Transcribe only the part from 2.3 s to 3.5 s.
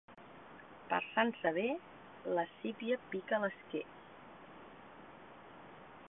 la sípia pica